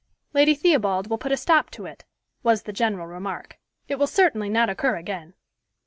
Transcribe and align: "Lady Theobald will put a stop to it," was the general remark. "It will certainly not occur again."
"Lady 0.33 0.55
Theobald 0.55 1.11
will 1.11 1.19
put 1.19 1.31
a 1.31 1.37
stop 1.37 1.69
to 1.69 1.85
it," 1.85 2.05
was 2.41 2.63
the 2.63 2.73
general 2.73 3.05
remark. 3.05 3.59
"It 3.87 3.99
will 3.99 4.07
certainly 4.07 4.49
not 4.49 4.67
occur 4.67 4.95
again." 4.95 5.35